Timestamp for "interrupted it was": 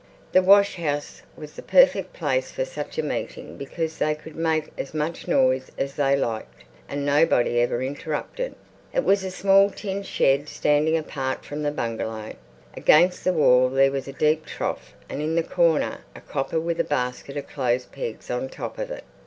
7.83-9.23